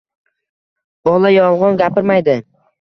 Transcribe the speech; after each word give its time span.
Bola 1.11 1.33
yolgʻon 1.37 1.81
gapirmaydi. 1.85 2.43